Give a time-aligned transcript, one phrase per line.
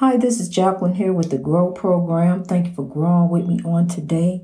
[0.00, 2.44] Hi, this is Jacqueline here with the Grow Program.
[2.44, 4.42] Thank you for growing with me on today.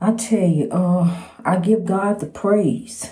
[0.00, 3.10] I tell you, uh, I give God the praise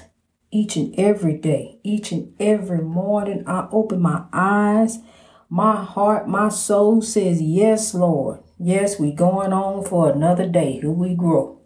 [0.53, 3.43] each and every day, each and every morning.
[3.45, 5.01] I open my eyes,
[5.49, 8.39] my heart, my soul says, Yes, Lord.
[8.57, 10.79] Yes, we going on for another day.
[10.81, 11.61] Here we grow.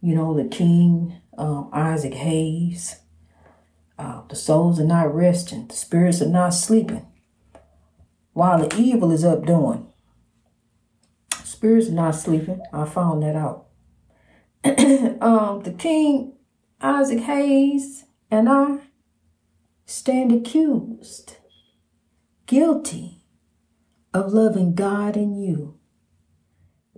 [0.00, 3.00] You know, the King, um, Isaac Hayes.
[3.98, 7.04] Uh, the souls are not resting, the spirits are not sleeping
[8.38, 9.84] while the evil is up doing.
[11.42, 12.62] Spirits not sleeping.
[12.72, 13.66] I found that out.
[15.20, 16.34] um, the king,
[16.80, 18.78] Isaac Hayes, and I
[19.86, 21.38] stand accused,
[22.46, 23.24] guilty
[24.14, 25.76] of loving God and you.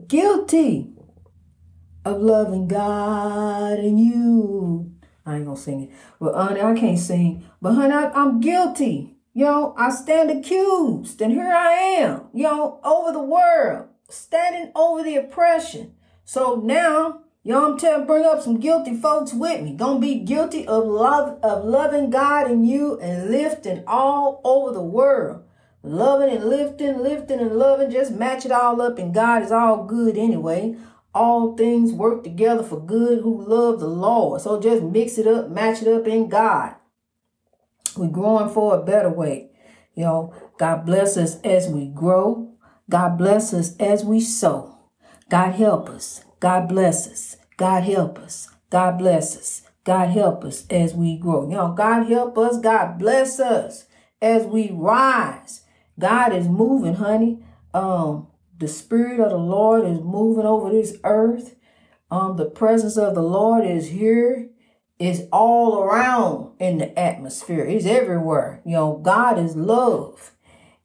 [0.07, 0.93] Guilty
[2.05, 4.93] of loving God and you.
[5.25, 5.91] I ain't gonna sing it.
[6.20, 7.48] But honey, I can't sing.
[7.62, 13.11] But honey, I, I'm guilty Yo, I stand accused, and here I am, yo, over
[13.11, 15.95] the world, standing over the oppression.
[16.27, 19.73] So now, yo, I'm telling, bring up some guilty folks with me.
[19.73, 24.83] Gonna be guilty of love, of loving God and you, and lifting all over the
[24.83, 25.42] world.
[25.83, 29.84] Loving and lifting, lifting and loving, just match it all up, and God is all
[29.84, 30.77] good anyway.
[31.14, 34.42] All things work together for good who love the Lord.
[34.42, 36.75] So just mix it up, match it up in God.
[37.96, 39.50] We're growing for a better way.
[39.94, 42.55] You know, God bless us as we grow.
[42.88, 44.78] God bless us as we sow.
[45.28, 46.24] God help us.
[46.41, 47.36] God bless us.
[47.56, 48.48] God help us.
[48.70, 49.62] God bless us.
[49.84, 51.48] God help us as we grow.
[51.48, 52.58] You know, God help us.
[52.58, 53.86] God bless us
[54.20, 55.62] as we rise.
[55.98, 57.44] God is moving, honey.
[57.72, 61.56] Um, the Spirit of the Lord is moving over this earth.
[62.11, 64.50] Um, the presence of the Lord is here
[65.01, 67.65] is all around in the atmosphere.
[67.65, 68.61] It's everywhere.
[68.67, 70.33] You know, God is love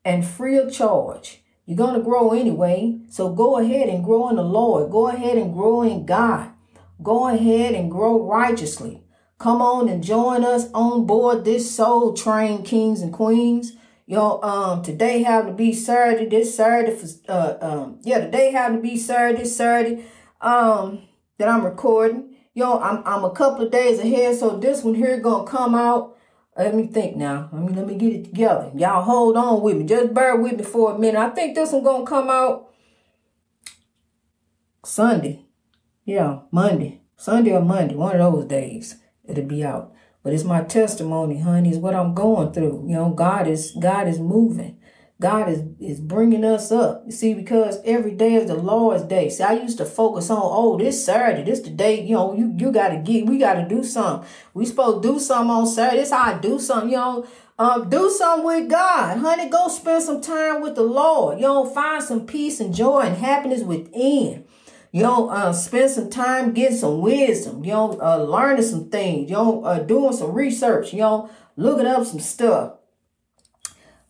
[0.05, 1.43] and free of charge.
[1.65, 2.97] You're going to grow anyway.
[3.09, 4.89] So go ahead and grow in the Lord.
[4.89, 6.51] Go ahead and grow in God.
[7.03, 9.03] Go ahead and grow righteously.
[9.37, 13.73] Come on and join us on board this soul train, kings and queens.
[14.05, 16.29] You know, um, today happened to be Saturday.
[16.29, 20.05] This Saturday, for, uh, um, yeah, today happened to be Saturday, Saturday,
[20.39, 21.01] um,
[21.37, 25.19] that I'm recording yo, I'm I'm a couple of days ahead, so this one here
[25.19, 26.17] gonna come out.
[26.57, 27.49] Let me think now.
[27.51, 28.71] Let me let me get it together.
[28.75, 29.83] Y'all hold on with me.
[29.83, 31.19] Just bear with me for a minute.
[31.19, 32.73] I think this one gonna come out
[34.83, 35.45] Sunday.
[36.05, 37.01] Yeah, Monday.
[37.17, 37.95] Sunday or Monday.
[37.95, 38.95] One of those days.
[39.25, 39.93] It'll be out.
[40.23, 41.69] But it's my testimony, honey.
[41.69, 42.85] It's what I'm going through.
[42.87, 44.79] You know, God is God is moving.
[45.21, 47.03] God is, is bringing us up.
[47.05, 49.29] You see, because every day is the Lord's day.
[49.29, 52.53] See, I used to focus on, oh, this Saturday, this the day, you know, you,
[52.57, 54.27] you got to get, we got to do something.
[54.53, 56.01] We supposed to do something on Saturday.
[56.01, 57.27] This how I do something, you know.
[57.57, 59.19] Um, do something with God.
[59.19, 61.39] Honey, go spend some time with the Lord.
[61.39, 64.43] You know, find some peace and joy and happiness within.
[64.91, 67.63] You know, uh, spend some time getting some wisdom.
[67.63, 69.29] You know, uh, learning some things.
[69.29, 70.91] You know, uh, doing some research.
[70.91, 72.73] You know, looking up some stuff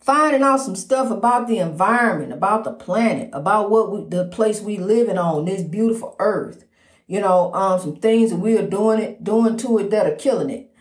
[0.05, 4.61] finding out some stuff about the environment, about the planet, about what we, the place
[4.61, 6.65] we living on, this beautiful earth.
[7.07, 10.15] You know, um, some things that we are doing it, doing to it that are
[10.15, 10.71] killing it.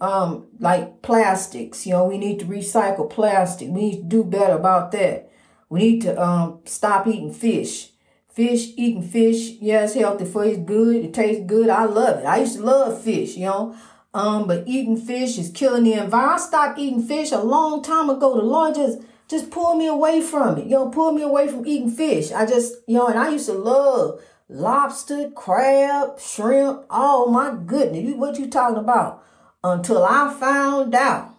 [0.00, 3.68] Um, like plastics, you know, we need to recycle plastic.
[3.68, 5.30] We need to do better about that.
[5.70, 7.90] We need to um stop eating fish.
[8.28, 10.52] Fish, eating fish, yeah, it's healthy for you.
[10.52, 10.96] It's good.
[10.96, 11.68] It tastes good.
[11.68, 12.26] I love it.
[12.26, 13.76] I used to love fish, you know.
[14.14, 16.40] Um, but eating fish is killing the environment.
[16.40, 18.36] I stopped eating fish a long time ago.
[18.36, 20.64] The Lord just just pulled me away from it.
[20.66, 22.30] You know, pulled me away from eating fish.
[22.30, 26.84] I just, you know, and I used to love lobster, crab, shrimp.
[26.90, 29.24] Oh my goodness, what you talking about?
[29.64, 31.34] Until I found out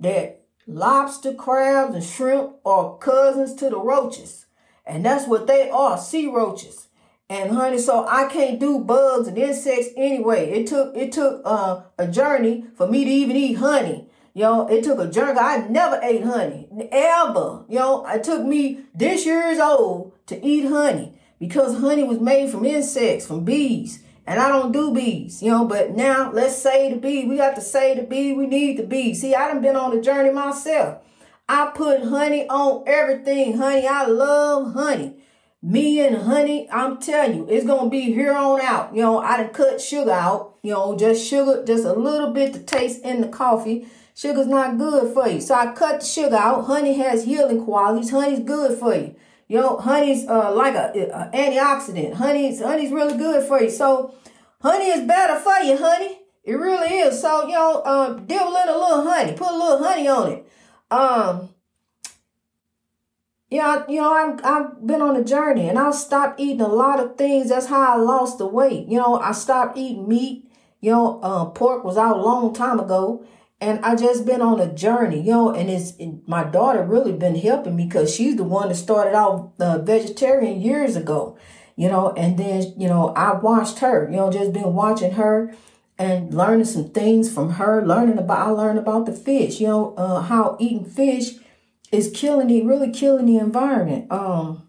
[0.00, 4.46] that lobster, crabs, and shrimp are cousins to the roaches.
[4.86, 6.85] And that's what they are, sea roaches.
[7.28, 10.50] And honey, so I can't do bugs and insects anyway.
[10.50, 14.08] It took it took uh, a journey for me to even eat honey.
[14.32, 15.38] You know, it took a journey.
[15.38, 17.64] I never ate honey ever.
[17.68, 22.50] You know, it took me this years old to eat honey because honey was made
[22.50, 24.04] from insects, from bees.
[24.24, 27.24] And I don't do bees, you know, but now let's say the bee.
[27.24, 28.32] We got to say the bee.
[28.34, 29.14] We need the bee.
[29.14, 30.98] See, I done been on the journey myself.
[31.48, 33.86] I put honey on everything, honey.
[33.86, 35.14] I love honey.
[35.66, 38.94] Me and honey, I'm telling you, it's gonna be here on out.
[38.94, 40.54] You know, I done cut sugar out.
[40.62, 43.88] You know, just sugar, just a little bit to taste in the coffee.
[44.14, 45.40] Sugar's not good for you.
[45.40, 46.66] So I cut the sugar out.
[46.66, 48.10] Honey has healing qualities.
[48.10, 49.16] Honey's good for you.
[49.48, 52.14] You know, honey's uh, like a, a antioxidant.
[52.14, 53.68] Honey's honey's really good for you.
[53.68, 54.14] So
[54.62, 56.20] honey is better for you, honey.
[56.44, 57.20] It really is.
[57.20, 59.32] So, you know, um, dibble in a little honey.
[59.32, 60.48] Put a little honey on it.
[60.92, 61.48] Um,
[63.48, 66.98] Yeah, you know, I've, I've been on a journey and I stopped eating a lot
[66.98, 67.50] of things.
[67.50, 68.88] That's how I lost the weight.
[68.88, 70.50] You know, I stopped eating meat.
[70.80, 73.24] You know, uh, pork was out a long time ago
[73.60, 77.12] and I just been on a journey, you know, and it's it, my daughter really
[77.12, 81.38] been helping me because she's the one that started out uh, vegetarian years ago,
[81.76, 85.54] you know, and then, you know, I watched her, you know, just been watching her
[85.98, 89.94] and learning some things from her, learning about, I learned about the fish, you know,
[89.94, 91.36] uh, how eating fish
[91.92, 94.10] is killing the really killing the environment.
[94.10, 94.68] Um,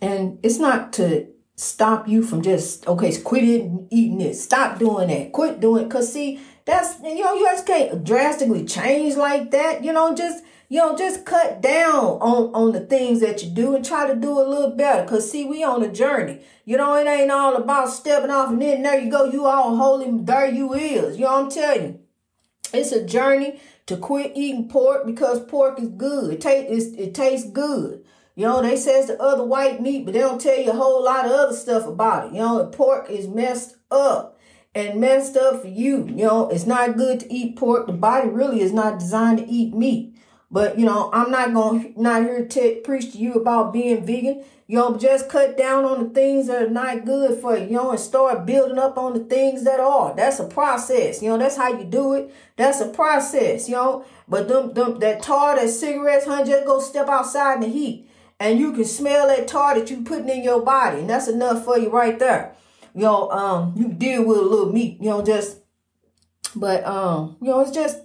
[0.00, 5.08] and it's not to stop you from just okay, quit eating, eating it, stop doing
[5.08, 5.84] that, quit doing.
[5.84, 5.90] it.
[5.90, 9.84] Cause see, that's you know you just can't drastically change like that.
[9.84, 13.74] You know, just you know just cut down on on the things that you do
[13.74, 15.06] and try to do a little better.
[15.08, 16.40] Cause see, we on a journey.
[16.64, 19.76] You know, it ain't all about stepping off and then there you go, you all
[19.76, 21.16] holy, there you is.
[21.16, 22.03] You know I'm telling you.
[22.72, 26.34] It's a journey to quit eating pork because pork is good.
[26.34, 28.04] It, tastes it tastes good.
[28.34, 31.04] You know, they says the other white meat, but they don't tell you a whole
[31.04, 32.32] lot of other stuff about it.
[32.32, 34.40] You know, pork is messed up
[34.74, 36.06] and messed up for you.
[36.06, 37.86] You know, it's not good to eat pork.
[37.86, 40.13] The body really is not designed to eat meat.
[40.54, 44.44] But, you know, I'm not gonna not here to preach to you about being vegan.
[44.68, 47.98] You just cut down on the things that are not good for you, know, and
[47.98, 50.14] start building up on the things that are.
[50.14, 51.20] That's a process.
[51.20, 52.32] You know, that's how you do it.
[52.54, 54.04] That's a process, you know.
[54.28, 58.08] But them, them that tar, that cigarettes, honey, just go step outside in the heat.
[58.38, 61.00] And you can smell that tar that you putting in your body.
[61.00, 62.54] And that's enough for you right there.
[62.94, 65.58] You know, um, you deal with a little meat, you know, just
[66.54, 67.98] but um, you know, it's just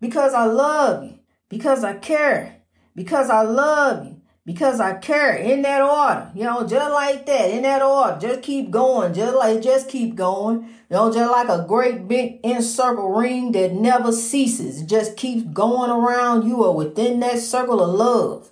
[0.00, 1.18] because I love you,
[1.52, 2.56] because I care,
[2.96, 7.50] because I love you because I care in that order, you know, just like that,
[7.50, 8.18] in that order.
[8.18, 12.40] Just keep going, just like, just keep going, you know, just like a great big
[12.42, 16.48] encircle ring that never ceases, just keeps going around.
[16.48, 18.50] You are within that circle of love.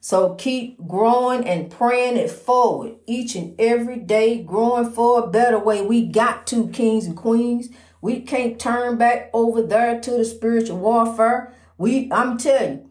[0.00, 5.58] So keep growing and praying it forward each and every day, growing for a better
[5.58, 5.80] way.
[5.80, 7.70] We got to, kings and queens.
[8.02, 11.54] We can't turn back over there to the spiritual warfare.
[11.82, 12.90] We, I'm telling you,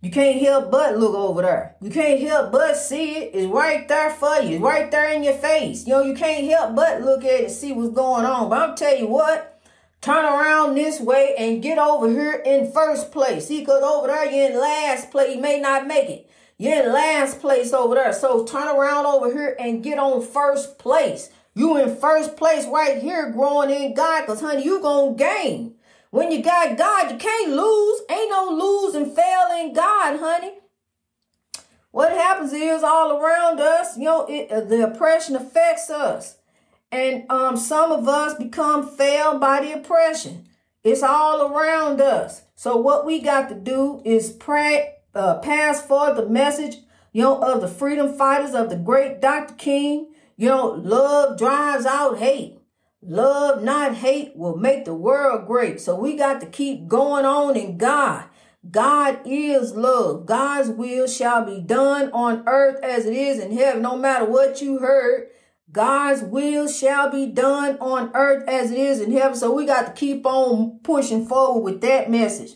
[0.00, 1.76] you can't help but look over there.
[1.82, 3.32] You can't help but see it.
[3.34, 4.54] It's right there for you.
[4.54, 5.86] It's right there in your face.
[5.86, 8.48] You know, you can't help but look at it and see what's going on.
[8.48, 9.62] But I'm telling you what,
[10.00, 13.48] turn around this way and get over here in first place.
[13.48, 15.36] See, because over there you're in last place.
[15.36, 16.30] You may not make it.
[16.56, 18.14] You're in last place over there.
[18.14, 21.28] So turn around over here and get on first place.
[21.54, 25.73] You in first place right here growing in God because, honey, you going to gain.
[26.14, 28.02] When you got God, you can't lose.
[28.08, 30.52] Ain't no lose and fail in God, honey.
[31.90, 36.36] What happens is all around us, you know, it, uh, the oppression affects us.
[36.92, 40.46] And um, some of us become failed by the oppression.
[40.84, 42.42] It's all around us.
[42.54, 46.76] So what we got to do is pray, uh, pass forward the message,
[47.12, 49.54] you know, of the freedom fighters of the great Dr.
[49.54, 50.14] King.
[50.36, 52.60] You know, love drives out hate.
[53.06, 55.80] Love, not hate, will make the world great.
[55.80, 58.24] So we got to keep going on in God.
[58.70, 60.24] God is love.
[60.24, 63.82] God's will shall be done on earth as it is in heaven.
[63.82, 65.28] No matter what you heard,
[65.70, 69.36] God's will shall be done on earth as it is in heaven.
[69.36, 72.52] So we got to keep on pushing forward with that message.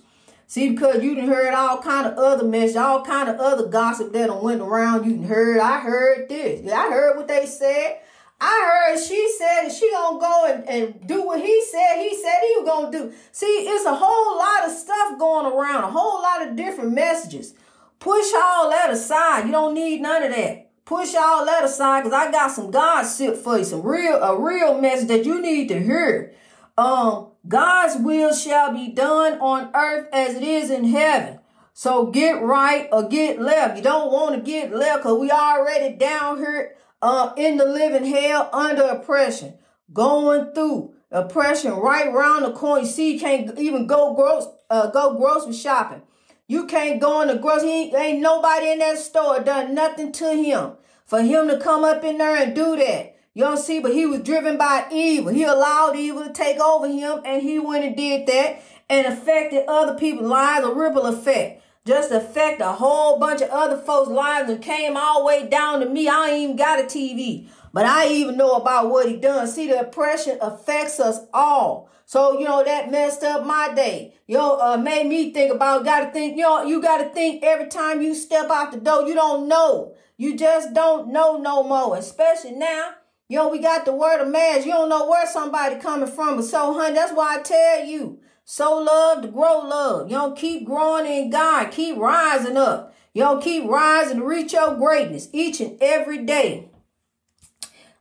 [0.47, 4.15] See, because you didn't heard all kind of other message, all kind of other gossip
[4.15, 5.05] that went around.
[5.05, 6.73] You can heard, I heard this.
[6.73, 7.99] I heard what they said.
[8.40, 12.38] I heard she said she gonna go and, and do what he said he said
[12.40, 13.12] he was gonna do.
[13.33, 17.54] See, it's a whole lot of stuff going around, a whole lot of different messages.
[17.99, 19.47] Push all that aside.
[19.47, 20.71] You don't need none of that.
[20.85, 24.80] Push all that aside because I got some gossip for you, some real a real
[24.80, 26.33] message that you need to hear.
[26.76, 31.40] Um, God's will shall be done on earth as it is in heaven.
[31.73, 33.76] So get right or get left.
[33.76, 38.05] You don't want to get left because we already down here uh, in the living
[38.05, 39.55] hell under oppression,
[39.93, 42.83] going through oppression right around the corner.
[42.83, 46.02] You see, you can't even go gross, uh, go grocery shopping.
[46.47, 47.93] You can't go in the grocery.
[47.95, 50.73] Ain't nobody in that store done nothing to him
[51.05, 53.17] for him to come up in there and do that.
[53.35, 55.33] You don't see, but he was driven by evil.
[55.33, 59.64] He allowed evil to take over him, and he went and did that and affected
[59.69, 64.50] other people's lives, a ripple effect just affect a whole bunch of other folks' lives
[64.50, 66.07] and came all the way down to me.
[66.07, 69.49] I ain't even got a TV, but I even know about what he done.
[69.49, 71.90] See, the oppression affects us all.
[72.04, 74.14] So, you know, that messed up my day.
[74.26, 77.68] You know, uh, made me think about, gotta think, you know, you gotta think every
[77.68, 79.95] time you step out the door, you don't know.
[80.18, 81.97] You just don't know no more.
[81.97, 82.92] Especially now,
[83.30, 84.66] you know, we got the word of mass.
[84.66, 86.37] You don't know where somebody coming from.
[86.37, 90.11] But so, honey, that's why I tell you, Sow love to grow love.
[90.11, 91.71] You know, keep growing in God.
[91.71, 92.95] Keep rising up.
[93.12, 96.71] Y'all keep rising to reach your greatness each and every day.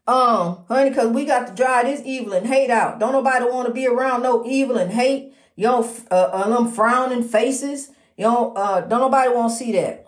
[0.07, 2.97] Um, honey, cause we got to drive this evil and hate out.
[2.97, 5.33] Don't nobody want to be around no evil and hate.
[5.57, 7.89] Yo, uh, uh, them frowning faces.
[8.15, 10.07] You know, uh, don't nobody want to see that.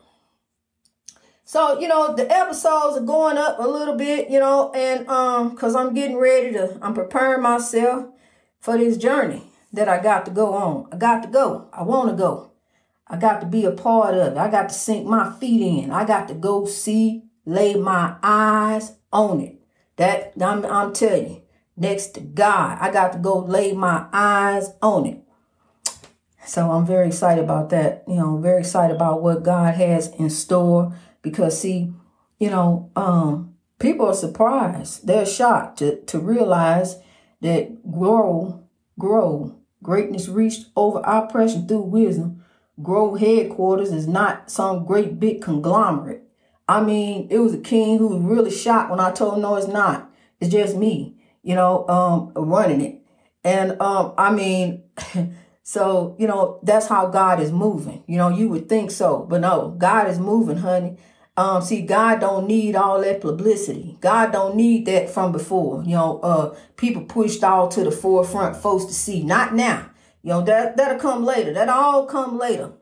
[1.44, 5.58] So, you know, the episodes are going up a little bit, you know, and um,
[5.58, 8.06] cause I'm getting ready to, I'm preparing myself
[8.62, 10.88] for this journey that I got to go on.
[10.92, 11.70] I got to go.
[11.72, 12.52] I want to go.
[13.08, 14.38] I got to be a part of it.
[14.38, 15.92] I got to sink my feet in.
[15.92, 19.56] I got to go see, lay my eyes on it.
[19.96, 21.42] That I'm, I'm telling you,
[21.76, 25.24] next to God, I got to go lay my eyes on it.
[26.46, 28.04] So I'm very excited about that.
[28.08, 31.94] You know, very excited about what God has in store because see,
[32.40, 35.06] you know, um, people are surprised.
[35.06, 36.98] They're shocked to, to realize
[37.42, 38.64] that grow,
[38.98, 42.44] grow, greatness reached over oppression through wisdom.
[42.82, 46.24] Grow headquarters is not some great big conglomerate.
[46.68, 49.56] I mean, it was a king who was really shocked when I told him, no,
[49.56, 50.10] it's not.
[50.40, 53.02] It's just me, you know, um, running it.
[53.44, 54.84] And, um, I mean,
[55.64, 58.04] so, you know, that's how God is moving.
[58.08, 60.98] You know, you would think so, but no, God is moving, honey.
[61.40, 63.98] Um, see, God don't need all that publicity.
[64.02, 65.82] God don't need that from before.
[65.86, 69.24] You know, uh, people pushed all to the forefront, folks to see.
[69.24, 69.90] Not now.
[70.22, 71.54] You know, that, that'll come later.
[71.54, 72.74] That'll all come later.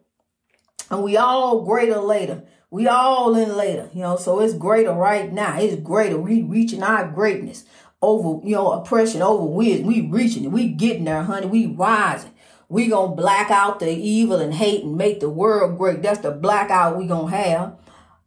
[0.89, 2.45] And we all greater later.
[2.71, 5.59] We all in later, you know, so it's greater right now.
[5.59, 6.17] It's greater.
[6.17, 7.63] We reaching our greatness
[8.01, 9.85] over, you know, oppression, over wisdom.
[9.85, 10.51] We reaching it.
[10.51, 11.45] We getting there, honey.
[11.45, 12.33] We rising.
[12.69, 16.01] We gonna black out the evil and hate and make the world great.
[16.01, 17.77] That's the blackout we gonna have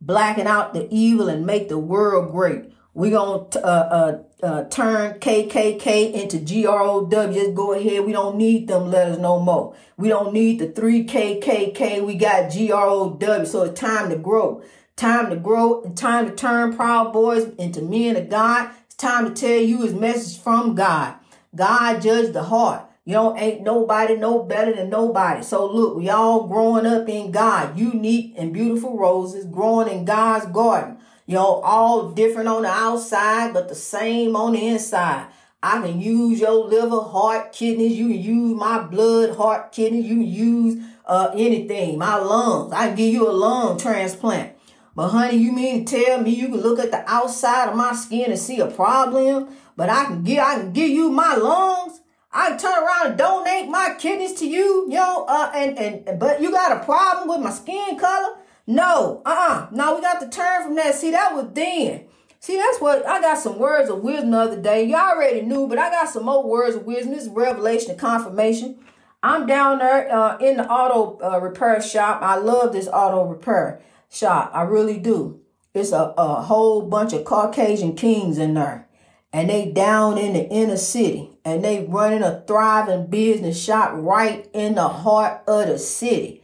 [0.01, 2.73] blacking out the evil and make the world great.
[2.93, 7.09] We're going to uh, uh, uh, turn KKK into GROW.
[7.09, 8.05] Just go ahead.
[8.05, 9.77] We don't need them letters no more.
[9.97, 12.05] We don't need the three KKK.
[12.05, 13.45] We got GROW.
[13.45, 14.63] So it's time to grow.
[14.97, 15.83] Time to grow.
[15.95, 18.71] Time to turn Proud Boys into men of God.
[18.87, 21.15] It's time to tell you his message from God.
[21.55, 22.90] God judged the heart.
[23.11, 25.43] You know, ain't nobody no better than nobody.
[25.43, 30.47] So look, we all growing up in God, unique and beautiful roses growing in God's
[30.47, 30.99] garden.
[31.27, 35.27] You know, all different on the outside, but the same on the inside.
[35.61, 37.99] I can use your liver, heart, kidneys.
[37.99, 40.07] You can use my blood, heart, kidneys.
[40.07, 42.73] You can use uh, anything, my lungs.
[42.73, 44.53] I can give you a lung transplant.
[44.95, 47.93] But honey, you mean to tell me you can look at the outside of my
[47.93, 52.01] skin and see a problem, but I can give I can give you my lungs?
[52.33, 56.53] I turn around and donate my kidneys to you, know, uh, and, and, but you
[56.53, 58.37] got a problem with my skin color?
[58.69, 59.69] No, uh-uh.
[59.73, 60.95] No, we got to turn from that.
[60.95, 62.05] See, that was then.
[62.39, 64.85] See, that's what, I got some words of wisdom the other day.
[64.85, 67.13] Y'all already knew, but I got some more words of wisdom.
[67.13, 68.79] This is revelation and confirmation.
[69.23, 72.23] I'm down there uh, in the auto uh, repair shop.
[72.23, 74.53] I love this auto repair shop.
[74.55, 75.41] I really do.
[75.75, 78.89] It's a, a whole bunch of Caucasian kings in there
[79.33, 84.49] and they down in the inner city and they running a thriving business shop right
[84.53, 86.40] in the heart of the city.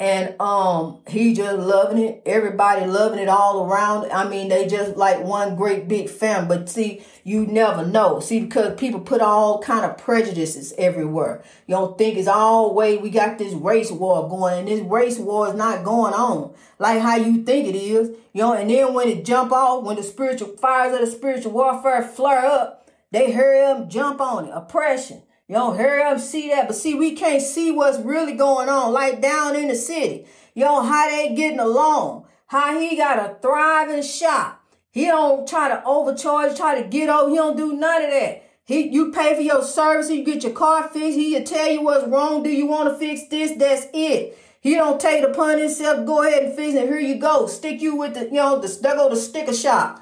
[0.00, 2.22] And um he just loving it.
[2.24, 4.10] Everybody loving it all around.
[4.10, 6.56] I mean, they just like one great big family.
[6.56, 8.18] But see, you never know.
[8.18, 11.44] See, because people put all kind of prejudices everywhere.
[11.66, 15.18] You don't think it's all way we got this race war going, and this race
[15.18, 18.08] war is not going on like how you think it is.
[18.32, 21.52] You know, and then when it jump off, when the spiritual fires of the spiritual
[21.52, 24.52] warfare flare up, they hurry up jump on it.
[24.52, 25.22] Oppression.
[25.50, 26.68] You know, hurry up see that.
[26.68, 30.24] But see, we can't see what's really going on, like down in the city.
[30.54, 32.26] Know, how they getting along.
[32.46, 34.64] How he got a thriving shop.
[34.92, 37.30] He don't try to overcharge, try to get over.
[37.30, 38.44] He don't do none of that.
[38.64, 41.18] He, you pay for your service, you get your car fixed.
[41.18, 42.44] He'll tell you what's wrong.
[42.44, 43.50] Do you want to fix this?
[43.58, 44.38] That's it.
[44.60, 46.06] He don't take it upon himself.
[46.06, 46.86] Go ahead and fix it.
[46.86, 47.48] Here you go.
[47.48, 50.00] Stick you with the, you know, the, go the sticker shop.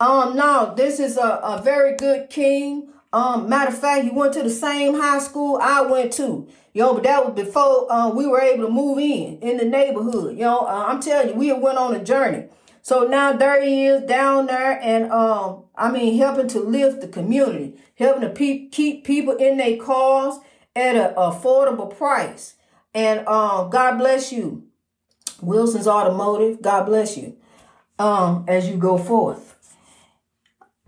[0.00, 2.94] Um, no, this is a, a very good king.
[3.16, 6.46] Um, matter of fact, he went to the same high school I went to.
[6.74, 10.34] Yo, but that was before uh, we were able to move in in the neighborhood.
[10.34, 12.48] You know, uh, I'm telling you, we went on a journey.
[12.82, 17.08] So now there he is down there, and um, I mean, helping to lift the
[17.08, 20.38] community, helping to pe- keep people in their cars
[20.76, 22.56] at an affordable price.
[22.92, 24.66] And um, God bless you.
[25.40, 27.38] Wilson's Automotive, God bless you.
[27.98, 29.55] Um, as you go forth.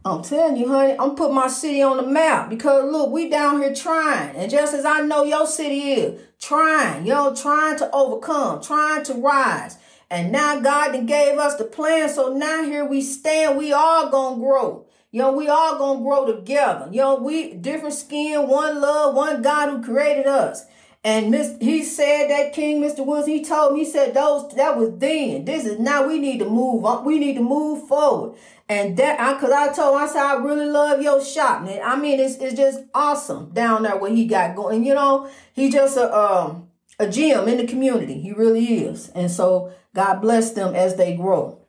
[0.09, 3.61] I'm telling you, honey, I'm putting my city on the map because look, we down
[3.61, 4.37] here trying.
[4.37, 9.15] And just as I know your city is, trying, know, trying to overcome, trying to
[9.15, 9.77] rise.
[10.11, 12.09] And now God then gave us the plan.
[12.09, 13.59] So now here we stand.
[13.59, 14.87] We all gonna grow.
[15.12, 16.88] Know, we all gonna grow together.
[16.91, 20.65] Know, we different skin, one love, one God who created us.
[21.05, 23.07] And Miss, he said that King Mr.
[23.07, 25.45] Woods, he told me, he said those that was then.
[25.45, 27.05] This is now we need to move on.
[27.05, 28.37] We need to move forward.
[28.68, 31.62] And that I cause I told him, I said, I really love your shop.
[31.62, 31.80] Man.
[31.82, 34.84] I mean, it's it's just awesome down there what he got going.
[34.84, 38.20] You know, he just a um a gem in the community.
[38.20, 39.08] He really is.
[39.10, 41.60] And so God bless them as they grow.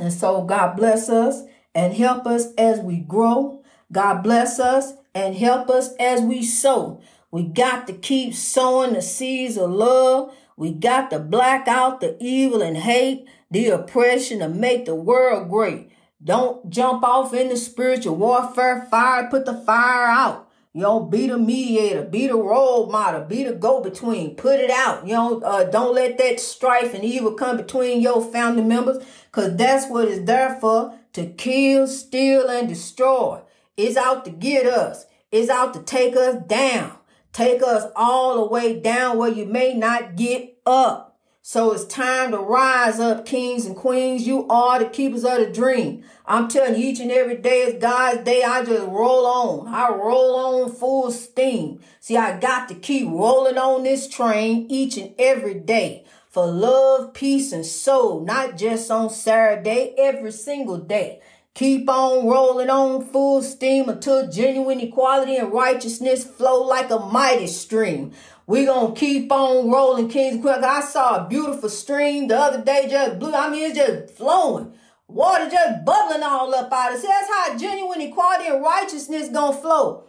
[0.00, 1.42] And so God bless us
[1.74, 3.62] and help us as we grow.
[3.92, 7.00] God bless us and help us as we sow.
[7.30, 10.34] We got to keep sowing the seeds of love.
[10.56, 15.48] We got to black out the evil and hate, the oppression to make the world
[15.48, 15.90] great.
[16.22, 19.28] Don't jump off in the spiritual warfare fire.
[19.30, 20.48] Put the fire out.
[20.72, 24.36] You know, be the mediator, be the role model, be the go-between.
[24.36, 25.04] Put it out.
[25.04, 29.56] You know, uh, don't let that strife and evil come between your family members, cause
[29.56, 33.40] that's what it's there for to kill, steal, and destroy.
[33.76, 35.06] It's out to get us.
[35.32, 36.92] It's out to take us down.
[37.32, 41.09] Take us all the way down where you may not get up.
[41.42, 44.26] So it's time to rise up, kings and queens.
[44.26, 46.04] You are the keepers of the dream.
[46.26, 48.42] I'm telling you, each and every day is God's day.
[48.42, 49.74] I just roll on.
[49.74, 51.80] I roll on full steam.
[51.98, 57.14] See, I got to keep rolling on this train each and every day for love,
[57.14, 61.20] peace, and soul, not just on Saturday, every single day.
[61.54, 67.48] Keep on rolling on full steam until genuine equality and righteousness flow like a mighty
[67.48, 68.12] stream.
[68.50, 70.64] We gonna keep on rolling, Kings and Queens.
[70.64, 73.32] I saw a beautiful stream the other day, just blue.
[73.32, 74.74] I mean, it's just flowing.
[75.06, 77.00] Water just bubbling all up out of it.
[77.00, 80.02] See, that's how genuine equality and righteousness gonna flow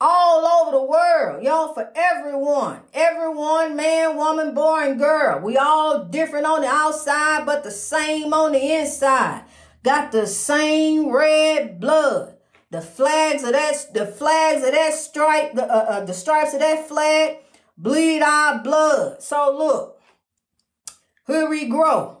[0.00, 2.82] all over the world, y'all, for everyone.
[2.94, 5.40] Everyone, man, woman, boy, and girl.
[5.40, 9.42] We all different on the outside, but the same on the inside.
[9.82, 12.36] Got the same red blood.
[12.70, 16.60] The flags of that, the flags of that stripe, the, uh, uh, the stripes of
[16.60, 17.38] that flag
[17.78, 19.22] bleed our blood.
[19.22, 20.00] So look,
[21.26, 22.18] here we grow,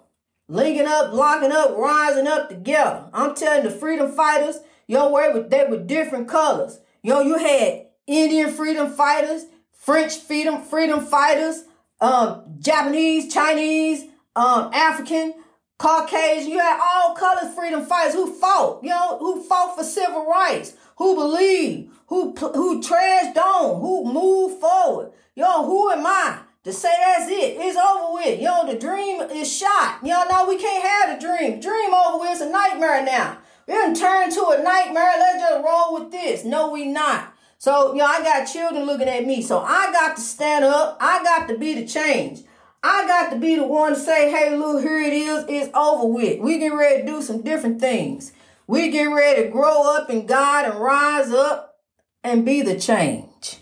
[0.48, 3.10] linking up, locking up, rising up together.
[3.12, 5.10] I'm telling the freedom fighters, yo,
[5.48, 6.78] they were different colors.
[7.02, 11.64] Yo, you had Indian freedom fighters, French freedom freedom fighters,
[12.00, 14.04] um, Japanese, Chinese,
[14.36, 15.34] um, African,
[15.78, 16.50] Caucasian.
[16.50, 20.74] You had all colors freedom fighters who fought, you know, who fought for civil rights,
[20.96, 25.12] who believed, who who trashed on, who moved forward.
[25.38, 27.56] Yo, who am I to say that's it?
[27.60, 28.40] It's over with.
[28.40, 30.00] Yo, the dream is shot.
[30.02, 31.60] Yo, no, we can't have the dream.
[31.60, 32.32] Dream over with.
[32.32, 33.38] It's a nightmare now.
[33.68, 35.12] We didn't turn to a nightmare.
[35.16, 36.44] Let's just roll with this.
[36.44, 37.34] No, we not.
[37.56, 39.40] So, yo, I got children looking at me.
[39.40, 40.96] So I got to stand up.
[41.00, 42.40] I got to be the change.
[42.82, 45.44] I got to be the one to say, hey, look, here it is.
[45.48, 46.40] It's over with.
[46.40, 48.32] We get ready to do some different things.
[48.66, 51.78] We get ready to grow up in God and rise up
[52.24, 53.57] and be the change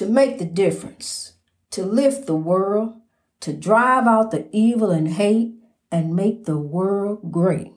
[0.00, 1.34] to make the difference,
[1.70, 2.94] to lift the world,
[3.38, 5.52] to drive out the evil and hate,
[5.92, 7.74] and make the world great.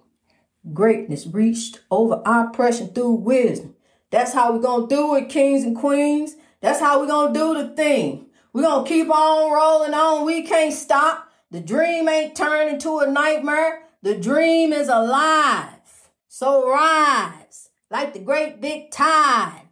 [0.71, 3.75] Greatness reached over oppression through wisdom.
[4.09, 6.37] That's how we're going to do it, kings and queens.
[6.61, 8.27] That's how we're going to do the thing.
[8.53, 10.25] We're going to keep on rolling on.
[10.25, 11.29] We can't stop.
[11.51, 13.81] The dream ain't turned into a nightmare.
[14.01, 16.07] The dream is alive.
[16.29, 19.67] So rise like the great big tide.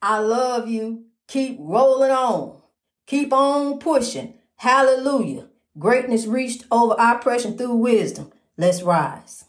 [0.00, 1.05] I love you.
[1.28, 2.62] Keep rolling on.
[3.06, 4.34] Keep on pushing.
[4.56, 5.48] Hallelujah.
[5.78, 8.32] Greatness reached over oppression through wisdom.
[8.56, 9.45] Let's rise.